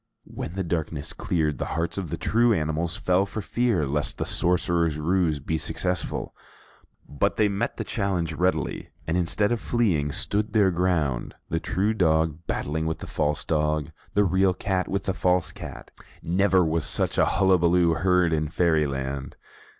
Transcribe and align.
When 0.25 0.55
the 0.55 0.63
darkness 0.63 1.13
cleared, 1.13 1.59
the 1.59 1.65
hearts 1.77 1.95
of 1.95 2.09
the 2.09 2.17
true 2.17 2.53
animals 2.55 2.95
fell 2.97 3.27
for 3.27 3.39
fear 3.39 3.85
lest 3.85 4.17
the 4.17 4.25
sorcerer's 4.25 4.97
ruse 4.97 5.37
be 5.37 5.59
successful; 5.59 6.33
but 7.07 7.37
they 7.37 7.47
met 7.47 7.77
the 7.77 7.83
challenge 7.83 8.33
readily, 8.33 8.89
and 9.05 9.15
instead 9.15 9.51
of 9.51 9.61
fleeing, 9.61 10.11
stood 10.11 10.53
their 10.53 10.71
ground; 10.71 11.35
the 11.49 11.59
true 11.59 11.93
dog 11.93 12.39
battling 12.47 12.87
with 12.87 12.97
the 12.97 13.05
false 13.05 13.45
dog, 13.45 13.91
the 14.15 14.23
real 14.23 14.55
cat 14.55 14.87
with 14.87 15.03
the 15.03 15.13
false 15.13 15.51
cat. 15.51 15.91
Never 16.23 16.65
was 16.65 16.83
such 16.83 17.19
a 17.19 17.25
hullaballoo 17.37 17.99
heard 17.99 18.33
in 18.33 18.47
Fairyland. 18.47 19.35